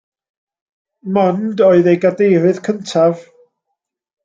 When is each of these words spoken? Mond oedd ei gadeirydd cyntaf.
Mond 1.17 1.61
oedd 1.67 1.91
ei 1.93 2.01
gadeirydd 2.07 2.61
cyntaf. 2.69 3.25